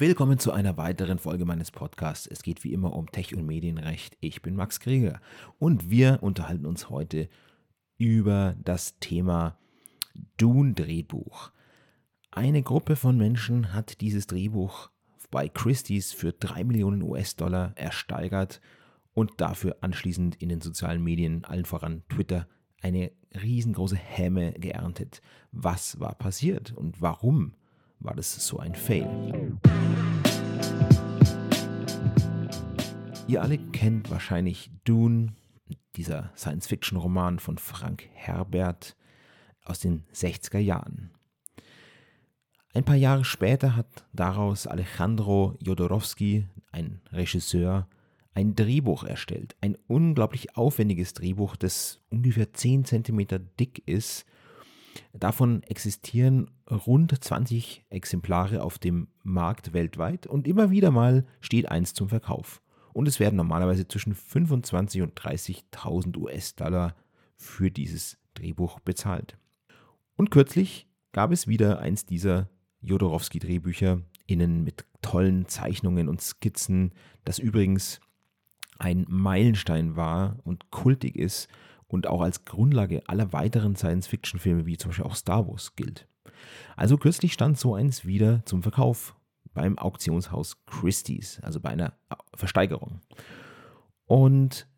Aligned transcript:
Willkommen 0.00 0.38
zu 0.38 0.52
einer 0.52 0.76
weiteren 0.76 1.18
Folge 1.18 1.44
meines 1.44 1.72
Podcasts. 1.72 2.28
Es 2.28 2.44
geht 2.44 2.62
wie 2.62 2.72
immer 2.72 2.92
um 2.92 3.10
Tech- 3.10 3.34
und 3.34 3.44
Medienrecht. 3.44 4.16
Ich 4.20 4.42
bin 4.42 4.54
Max 4.54 4.78
Krieger 4.78 5.20
und 5.58 5.90
wir 5.90 6.20
unterhalten 6.20 6.66
uns 6.66 6.88
heute 6.88 7.28
über 7.96 8.54
das 8.62 9.00
Thema 9.00 9.58
Dune-Drehbuch. 10.36 11.50
Eine 12.30 12.62
Gruppe 12.62 12.94
von 12.94 13.16
Menschen 13.16 13.72
hat 13.72 14.00
dieses 14.00 14.28
Drehbuch 14.28 14.88
bei 15.32 15.48
Christie's 15.48 16.12
für 16.12 16.30
3 16.30 16.62
Millionen 16.62 17.02
US-Dollar 17.02 17.72
ersteigert 17.74 18.60
und 19.14 19.40
dafür 19.40 19.78
anschließend 19.80 20.36
in 20.36 20.48
den 20.48 20.60
sozialen 20.60 21.02
Medien, 21.02 21.44
allen 21.44 21.64
voran 21.64 22.04
Twitter, 22.08 22.46
eine 22.82 23.10
riesengroße 23.34 23.96
Häme 23.96 24.52
geerntet. 24.52 25.22
Was 25.50 25.98
war 25.98 26.14
passiert 26.14 26.70
und 26.70 27.02
warum 27.02 27.56
war 28.00 28.14
das 28.14 28.34
so 28.34 28.58
ein 28.58 28.74
Fail? 28.74 29.58
Ihr 33.26 33.42
alle 33.42 33.58
kennt 33.58 34.10
wahrscheinlich 34.10 34.70
Dune, 34.84 35.34
dieser 35.96 36.32
Science-Fiction-Roman 36.36 37.38
von 37.38 37.58
Frank 37.58 38.08
Herbert 38.14 38.96
aus 39.64 39.80
den 39.80 40.04
60er 40.14 40.58
Jahren. 40.58 41.10
Ein 42.74 42.84
paar 42.84 42.96
Jahre 42.96 43.24
später 43.24 43.76
hat 43.76 44.06
daraus 44.12 44.66
Alejandro 44.66 45.56
Jodorowsky, 45.60 46.46
ein 46.70 47.00
Regisseur, 47.12 47.88
ein 48.34 48.54
Drehbuch 48.54 49.02
erstellt. 49.02 49.56
Ein 49.60 49.76
unglaublich 49.88 50.56
aufwendiges 50.56 51.12
Drehbuch, 51.12 51.56
das 51.56 52.00
ungefähr 52.08 52.52
10 52.52 52.84
cm 52.84 53.26
dick 53.58 53.82
ist. 53.86 54.24
Davon 55.12 55.62
existieren 55.64 56.50
rund 56.70 57.22
20 57.22 57.84
Exemplare 57.90 58.62
auf 58.62 58.78
dem 58.78 59.08
Markt 59.22 59.72
weltweit 59.72 60.26
und 60.26 60.46
immer 60.46 60.70
wieder 60.70 60.90
mal 60.90 61.26
steht 61.40 61.70
eins 61.70 61.94
zum 61.94 62.08
Verkauf. 62.08 62.62
Und 62.92 63.06
es 63.06 63.20
werden 63.20 63.36
normalerweise 63.36 63.86
zwischen 63.86 64.14
25 64.14 65.02
und 65.02 65.18
30.000 65.20 66.16
US-Dollar 66.16 66.96
für 67.36 67.70
dieses 67.70 68.18
Drehbuch 68.34 68.80
bezahlt. 68.80 69.36
Und 70.16 70.30
kürzlich 70.30 70.88
gab 71.12 71.32
es 71.32 71.46
wieder 71.46 71.78
eins 71.78 72.06
dieser 72.06 72.48
Jodorowsky-Drehbücher, 72.80 74.02
innen 74.26 74.64
mit 74.64 74.84
tollen 75.02 75.46
Zeichnungen 75.48 76.08
und 76.08 76.20
Skizzen, 76.20 76.92
das 77.24 77.38
übrigens 77.38 78.00
ein 78.78 79.06
Meilenstein 79.08 79.96
war 79.96 80.36
und 80.44 80.70
kultig 80.70 81.16
ist 81.16 81.48
und 81.88 82.06
auch 82.06 82.20
als 82.20 82.44
Grundlage 82.44 83.02
aller 83.08 83.32
weiteren 83.32 83.74
Science-Fiction-Filme 83.74 84.66
wie 84.66 84.76
zum 84.76 84.90
Beispiel 84.90 85.06
auch 85.06 85.16
Star 85.16 85.48
Wars 85.48 85.74
gilt. 85.74 86.06
Also 86.76 86.96
kürzlich 86.96 87.32
stand 87.32 87.58
so 87.58 87.74
eins 87.74 88.04
wieder 88.04 88.44
zum 88.44 88.62
Verkauf 88.62 89.16
beim 89.54 89.78
Auktionshaus 89.78 90.64
Christie's, 90.66 91.40
also 91.42 91.60
bei 91.60 91.70
einer 91.70 91.94
Versteigerung. 92.34 93.00
Und 94.06 94.68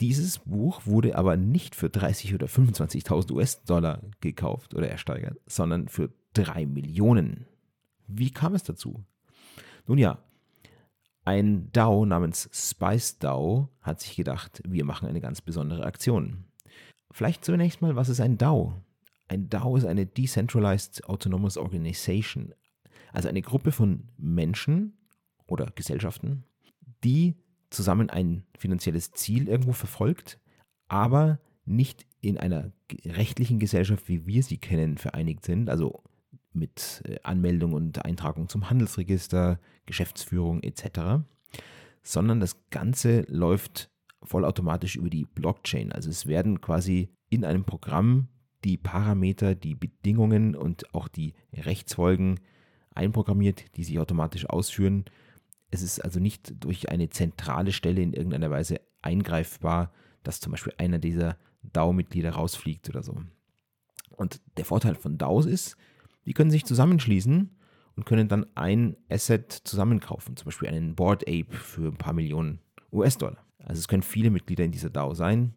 dieses 0.00 0.40
Buch 0.40 0.82
wurde 0.84 1.16
aber 1.16 1.36
nicht 1.36 1.74
für 1.74 1.88
30 1.88 2.34
oder 2.34 2.46
25.000 2.46 3.32
US-Dollar 3.32 4.02
gekauft 4.20 4.74
oder 4.74 4.88
ersteigert, 4.88 5.40
sondern 5.46 5.88
für 5.88 6.10
3 6.34 6.66
Millionen. 6.66 7.46
Wie 8.06 8.30
kam 8.30 8.54
es 8.54 8.62
dazu? 8.62 9.04
Nun 9.86 9.98
ja, 9.98 10.18
ein 11.26 11.70
DAO 11.72 12.06
namens 12.06 12.48
Spice 12.52 13.18
DAO 13.18 13.68
hat 13.82 14.00
sich 14.00 14.14
gedacht, 14.14 14.62
wir 14.66 14.84
machen 14.84 15.08
eine 15.08 15.20
ganz 15.20 15.40
besondere 15.40 15.84
Aktion. 15.84 16.44
Vielleicht 17.10 17.44
zunächst 17.44 17.82
mal, 17.82 17.96
was 17.96 18.08
ist 18.08 18.20
ein 18.20 18.38
DAO? 18.38 18.80
Ein 19.26 19.48
DAO 19.48 19.76
ist 19.76 19.86
eine 19.86 20.06
Decentralized 20.06 21.04
Autonomous 21.08 21.56
Organization, 21.56 22.54
also 23.12 23.28
eine 23.28 23.42
Gruppe 23.42 23.72
von 23.72 24.04
Menschen 24.16 24.96
oder 25.48 25.66
Gesellschaften, 25.74 26.44
die 27.02 27.34
zusammen 27.70 28.08
ein 28.08 28.44
finanzielles 28.56 29.10
Ziel 29.10 29.48
irgendwo 29.48 29.72
verfolgt, 29.72 30.38
aber 30.86 31.40
nicht 31.64 32.06
in 32.20 32.38
einer 32.38 32.70
rechtlichen 33.04 33.58
Gesellschaft, 33.58 34.08
wie 34.08 34.26
wir 34.26 34.44
sie 34.44 34.58
kennen, 34.58 34.96
vereinigt 34.96 35.44
sind, 35.44 35.70
also 35.70 36.04
mit 36.56 37.02
äh, 37.06 37.18
Anmeldung 37.22 37.72
und 37.72 38.04
Eintragung 38.04 38.48
zum 38.48 38.68
Handelsregister, 38.68 39.60
Geschäftsführung 39.86 40.62
etc., 40.62 41.22
sondern 42.02 42.40
das 42.40 42.56
Ganze 42.70 43.22
läuft 43.28 43.90
vollautomatisch 44.22 44.96
über 44.96 45.10
die 45.10 45.24
Blockchain. 45.24 45.92
Also 45.92 46.10
es 46.10 46.26
werden 46.26 46.60
quasi 46.60 47.10
in 47.28 47.44
einem 47.44 47.64
Programm 47.64 48.28
die 48.64 48.76
Parameter, 48.76 49.54
die 49.54 49.74
Bedingungen 49.74 50.54
und 50.54 50.94
auch 50.94 51.08
die 51.08 51.34
Rechtsfolgen 51.52 52.40
einprogrammiert, 52.94 53.76
die 53.76 53.84
sich 53.84 53.98
automatisch 53.98 54.48
ausführen. 54.48 55.04
Es 55.70 55.82
ist 55.82 56.04
also 56.04 56.20
nicht 56.20 56.64
durch 56.64 56.88
eine 56.90 57.10
zentrale 57.10 57.72
Stelle 57.72 58.02
in 58.02 58.12
irgendeiner 58.12 58.50
Weise 58.50 58.80
eingreifbar, 59.02 59.92
dass 60.22 60.40
zum 60.40 60.52
Beispiel 60.52 60.74
einer 60.78 60.98
dieser 60.98 61.36
DAO-Mitglieder 61.62 62.30
rausfliegt 62.30 62.88
oder 62.88 63.02
so. 63.02 63.16
Und 64.16 64.40
der 64.56 64.64
Vorteil 64.64 64.94
von 64.94 65.18
DAOs 65.18 65.46
ist, 65.46 65.76
die 66.26 66.32
können 66.32 66.50
sich 66.50 66.64
zusammenschließen 66.64 67.50
und 67.96 68.04
können 68.06 68.28
dann 68.28 68.46
ein 68.54 68.96
Asset 69.08 69.50
zusammenkaufen, 69.52 70.36
zum 70.36 70.44
Beispiel 70.46 70.68
einen 70.68 70.94
Board 70.94 71.26
Ape 71.26 71.52
für 71.52 71.88
ein 71.88 71.96
paar 71.96 72.12
Millionen 72.12 72.60
US-Dollar. 72.92 73.46
Also 73.58 73.80
es 73.80 73.88
können 73.88 74.02
viele 74.02 74.30
Mitglieder 74.30 74.64
in 74.64 74.72
dieser 74.72 74.90
DAO 74.90 75.14
sein. 75.14 75.54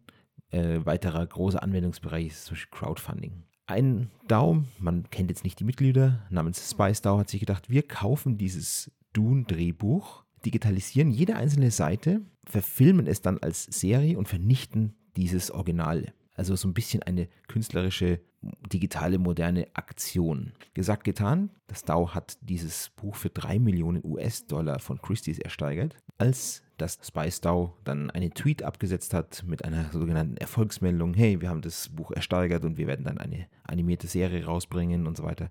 Äh, 0.50 0.84
weiterer 0.84 1.24
großer 1.26 1.62
Anwendungsbereich 1.62 2.28
ist 2.28 2.44
zum 2.46 2.54
Beispiel 2.54 2.78
Crowdfunding. 2.78 3.44
Ein 3.66 4.10
DAO, 4.26 4.64
man 4.78 5.08
kennt 5.10 5.30
jetzt 5.30 5.44
nicht 5.44 5.60
die 5.60 5.64
Mitglieder, 5.64 6.26
namens 6.28 6.68
Spice 6.68 7.02
DAO 7.02 7.18
hat 7.18 7.28
sich 7.28 7.38
gedacht, 7.38 7.70
wir 7.70 7.82
kaufen 7.86 8.36
dieses 8.36 8.90
Dune-Drehbuch, 9.12 10.24
digitalisieren 10.44 11.10
jede 11.10 11.36
einzelne 11.36 11.70
Seite, 11.70 12.22
verfilmen 12.44 13.06
es 13.06 13.20
dann 13.20 13.38
als 13.38 13.64
Serie 13.64 14.18
und 14.18 14.28
vernichten 14.28 14.94
dieses 15.16 15.50
Original. 15.50 16.12
Also 16.34 16.56
so 16.56 16.66
ein 16.66 16.74
bisschen 16.74 17.02
eine 17.02 17.28
künstlerische, 17.46 18.20
digitale, 18.42 19.18
moderne 19.18 19.66
Aktion. 19.74 20.52
Gesagt, 20.74 21.04
getan. 21.04 21.50
Das 21.66 21.84
DAO 21.84 22.14
hat 22.14 22.38
dieses 22.40 22.90
Buch 22.90 23.16
für 23.16 23.30
3 23.30 23.58
Millionen 23.58 24.02
US-Dollar 24.04 24.78
von 24.78 25.00
Christie's 25.00 25.38
ersteigert. 25.38 25.96
Als 26.18 26.62
das 26.78 26.98
Spice 27.02 27.40
DAO 27.40 27.76
dann 27.84 28.10
einen 28.10 28.32
Tweet 28.32 28.62
abgesetzt 28.62 29.12
hat 29.12 29.44
mit 29.46 29.64
einer 29.64 29.90
sogenannten 29.92 30.36
Erfolgsmeldung, 30.36 31.14
hey, 31.14 31.40
wir 31.40 31.50
haben 31.50 31.60
das 31.60 31.90
Buch 31.90 32.10
ersteigert 32.10 32.64
und 32.64 32.78
wir 32.78 32.86
werden 32.86 33.04
dann 33.04 33.18
eine 33.18 33.46
animierte 33.64 34.06
Serie 34.06 34.44
rausbringen 34.44 35.06
und 35.06 35.16
so 35.16 35.24
weiter, 35.24 35.50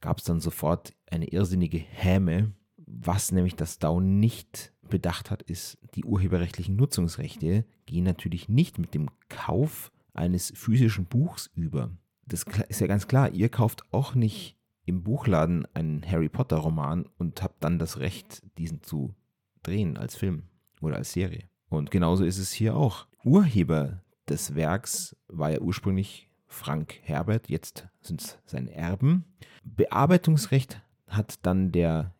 gab 0.00 0.18
es 0.18 0.24
dann 0.24 0.40
sofort 0.40 0.92
eine 1.10 1.28
irrsinnige 1.28 1.78
Häme. 1.78 2.52
Was 2.76 3.32
nämlich 3.32 3.56
das 3.56 3.78
DAO 3.78 4.00
nicht 4.00 4.72
bedacht 4.88 5.30
hat, 5.30 5.42
ist, 5.42 5.78
die 5.94 6.04
urheberrechtlichen 6.04 6.76
Nutzungsrechte 6.76 7.64
gehen 7.86 8.04
natürlich 8.04 8.48
nicht 8.48 8.78
mit 8.78 8.94
dem 8.94 9.10
Kauf 9.28 9.90
eines 10.14 10.52
physischen 10.54 11.06
Buchs 11.06 11.50
über. 11.54 11.90
Das 12.28 12.44
ist 12.68 12.80
ja 12.80 12.86
ganz 12.86 13.08
klar, 13.08 13.32
ihr 13.32 13.48
kauft 13.48 13.82
auch 13.92 14.14
nicht 14.14 14.56
im 14.84 15.02
Buchladen 15.02 15.66
einen 15.74 16.02
Harry 16.08 16.28
Potter 16.28 16.58
Roman 16.58 17.06
und 17.18 17.42
habt 17.42 17.62
dann 17.64 17.78
das 17.78 17.98
Recht, 17.98 18.42
diesen 18.58 18.82
zu 18.82 19.14
drehen 19.62 19.96
als 19.96 20.16
Film 20.16 20.44
oder 20.80 20.96
als 20.96 21.12
Serie. 21.12 21.44
Und 21.68 21.90
genauso 21.90 22.24
ist 22.24 22.38
es 22.38 22.52
hier 22.52 22.76
auch. 22.76 23.06
Urheber 23.24 24.02
des 24.28 24.54
Werks 24.54 25.16
war 25.28 25.50
ja 25.50 25.60
ursprünglich 25.60 26.30
Frank 26.46 27.00
Herbert, 27.02 27.48
jetzt 27.50 27.88
sind 28.00 28.22
es 28.22 28.38
seine 28.46 28.72
Erben. 28.74 29.24
Bearbeitungsrecht 29.64 30.80
hat 31.06 31.44
dann 31.44 31.72
der 31.72 32.14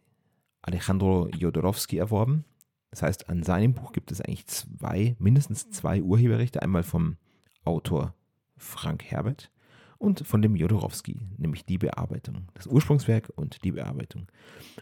Alejandro 0.60 1.28
Jodorowsky 1.28 1.96
erworben. 1.96 2.44
Das 2.90 3.02
heißt, 3.02 3.28
an 3.28 3.42
seinem 3.42 3.74
Buch 3.74 3.92
gibt 3.92 4.12
es 4.12 4.20
eigentlich 4.20 4.46
zwei, 4.46 5.16
mindestens 5.18 5.70
zwei 5.70 6.02
Urheberrechte. 6.02 6.62
Einmal 6.62 6.82
vom 6.82 7.16
Autor 7.64 8.14
Frank 8.56 9.04
Herbert 9.04 9.50
und 9.98 10.26
von 10.26 10.42
dem 10.42 10.56
Jodorowsky, 10.56 11.16
nämlich 11.36 11.64
die 11.64 11.78
Bearbeitung. 11.78 12.48
Das 12.54 12.66
Ursprungswerk 12.66 13.32
und 13.36 13.64
die 13.64 13.72
Bearbeitung. 13.72 14.26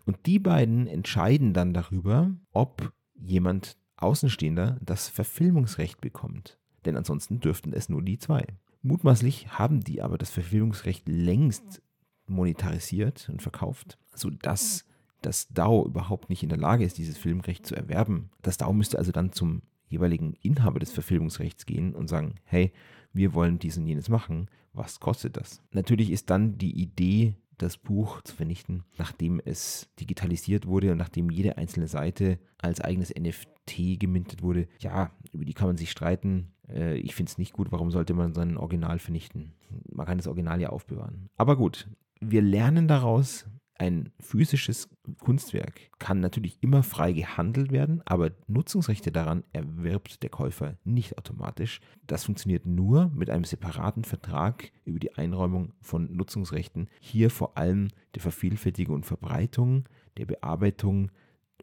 Und 0.04 0.19
die 0.27 0.38
beiden 0.38 0.87
entscheiden 0.87 1.55
dann 1.55 1.73
darüber, 1.73 2.31
ob 2.52 2.93
jemand 3.14 3.76
Außenstehender 3.96 4.79
das 4.82 5.08
Verfilmungsrecht 5.08 6.00
bekommt. 6.00 6.58
Denn 6.85 6.96
ansonsten 6.96 7.40
dürften 7.40 7.73
es 7.73 7.88
nur 7.88 8.02
die 8.02 8.19
zwei. 8.19 8.44
Mutmaßlich 8.82 9.58
haben 9.58 9.81
die 9.81 10.02
aber 10.02 10.19
das 10.19 10.31
Verfilmungsrecht 10.31 11.08
längst 11.08 11.82
monetarisiert 12.26 13.29
und 13.31 13.43
verkauft, 13.43 13.99
sodass 14.14 14.85
das 15.23 15.49
DAO 15.49 15.87
überhaupt 15.87 16.29
nicht 16.29 16.43
in 16.43 16.49
der 16.49 16.58
Lage 16.58 16.85
ist, 16.85 16.99
dieses 16.99 17.17
Filmrecht 17.17 17.67
zu 17.67 17.75
erwerben. 17.75 18.31
Das 18.43 18.58
DAO 18.58 18.73
müsste 18.73 18.99
also 18.99 19.12
dann 19.12 19.32
zum 19.32 19.62
jeweiligen 19.88 20.35
Inhaber 20.43 20.79
des 20.79 20.93
Verfilmungsrechts 20.93 21.67
gehen 21.67 21.94
und 21.94 22.09
sagen, 22.09 22.37
hey, 22.44 22.73
wir 23.12 23.35
wollen 23.35 23.59
dies 23.59 23.79
und 23.79 23.87
jenes 23.87 24.09
machen, 24.09 24.49
was 24.73 25.00
kostet 25.00 25.37
das? 25.37 25.62
Natürlich 25.73 26.11
ist 26.11 26.31
dann 26.31 26.59
die 26.59 26.79
Idee, 26.81 27.35
das 27.59 27.79
Buch 27.79 28.21
zu 28.23 28.35
vernichten, 28.35 28.85
nachdem 28.99 29.41
es 29.43 29.88
digitalisiert 29.99 30.67
wurde 30.67 30.93
und 30.93 30.99
nachdem 30.99 31.31
jede 31.31 31.56
einzelne 31.56 31.88
Seite 31.88 32.38
als 32.59 32.81
eigenes 32.81 33.11
NFT 33.11 33.99
gemintet 33.99 34.43
wurde. 34.43 34.69
Ja, 34.79 35.11
über 35.33 35.44
die 35.44 35.55
kann 35.55 35.69
man 35.69 35.77
sich 35.77 35.91
streiten. 35.91 36.53
Äh, 36.69 36.99
ich 36.99 37.15
finde 37.15 37.31
es 37.31 37.38
nicht 37.38 37.53
gut. 37.53 37.73
Warum 37.73 37.91
sollte 37.91 38.15
man 38.15 38.35
sein 38.35 38.56
Original 38.56 38.99
vernichten? 38.99 39.55
Man 39.91 40.06
kann 40.06 40.19
das 40.19 40.27
Original 40.27 40.61
ja 40.61 40.69
aufbewahren. 40.69 41.31
Aber 41.37 41.56
gut, 41.56 41.88
wir 42.21 42.43
lernen 42.43 42.88
daraus, 42.88 43.47
ein 43.79 44.11
physisches 44.21 44.88
Kunstwerk 45.18 45.90
kann 45.98 46.20
natürlich 46.20 46.58
immer 46.62 46.82
frei 46.82 47.12
gehandelt 47.12 47.72
werden, 47.72 48.02
aber 48.04 48.32
Nutzungsrechte 48.46 49.12
daran 49.12 49.44
erwirbt 49.52 50.22
der 50.22 50.30
Käufer 50.30 50.76
nicht 50.84 51.18
automatisch. 51.18 51.80
Das 52.06 52.24
funktioniert 52.24 52.66
nur 52.66 53.10
mit 53.14 53.30
einem 53.30 53.44
separaten 53.44 54.04
Vertrag 54.04 54.70
über 54.84 54.98
die 54.98 55.14
Einräumung 55.14 55.72
von 55.80 56.14
Nutzungsrechten. 56.14 56.88
Hier 57.00 57.30
vor 57.30 57.56
allem 57.56 57.88
der 58.14 58.22
Vervielfältigung 58.22 58.96
und 58.96 59.06
Verbreitung, 59.06 59.88
der 60.16 60.26
Bearbeitung 60.26 61.10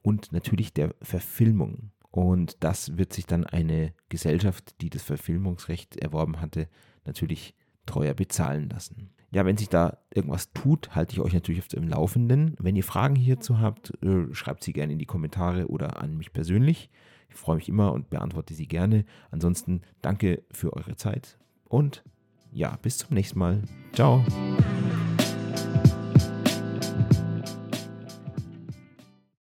und 0.02 0.32
natürlich 0.32 0.74
der 0.74 0.96
Verfilmung. 1.02 1.92
Und 2.12 2.64
das 2.64 2.98
wird 2.98 3.14
sich 3.14 3.26
dann 3.26 3.44
eine 3.44 3.94
Gesellschaft, 4.10 4.80
die 4.82 4.90
das 4.90 5.02
Verfilmungsrecht 5.02 5.98
erworben 5.98 6.42
hatte, 6.42 6.68
natürlich 7.06 7.56
teuer 7.86 8.14
bezahlen 8.14 8.70
lassen. 8.70 9.14
Ja, 9.34 9.46
wenn 9.46 9.58
sich 9.58 9.70
da 9.70 9.98
irgendwas 10.14 10.54
tut, 10.54 10.96
halte 10.96 11.14
ich 11.14 11.20
euch 11.20 11.34
natürlich 11.34 11.62
auf 11.62 11.68
dem 11.68 11.88
Laufenden. 11.88 12.56
Wenn 12.60 12.76
ihr 12.76 12.84
Fragen 12.84 13.16
hierzu 13.16 13.60
habt, 13.60 13.92
äh, 14.04 14.32
schreibt 14.32 14.64
sie 14.64 14.74
gerne 14.74 14.94
in 14.94 15.00
die 15.00 15.08
Kommentare 15.08 15.68
oder 15.68 16.02
an 16.02 16.18
mich 16.18 16.34
persönlich. 16.34 16.92
Ich 17.30 17.36
freue 17.36 17.56
mich 17.56 17.68
immer 17.68 17.94
und 17.94 18.12
beantworte 18.12 18.54
sie 18.54 18.68
gerne. 18.68 19.06
Ansonsten 19.32 19.82
danke 20.04 20.44
für 20.52 20.74
eure 20.74 20.96
Zeit 20.98 21.40
und 21.68 22.04
ja, 22.52 22.78
bis 22.84 23.00
zum 23.00 23.16
nächsten 23.16 23.40
Mal. 23.40 23.64
Ciao. 23.94 24.24